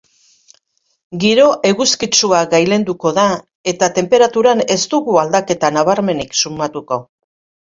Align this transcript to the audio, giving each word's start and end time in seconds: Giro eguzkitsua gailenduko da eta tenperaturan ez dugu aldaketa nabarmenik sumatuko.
Giro 1.23 1.43
eguzkitsua 1.71 2.39
gailenduko 2.53 3.11
da 3.19 3.27
eta 3.73 3.91
tenperaturan 3.99 4.65
ez 4.77 4.79
dugu 4.95 5.21
aldaketa 5.27 5.73
nabarmenik 5.77 6.37
sumatuko. 6.43 7.01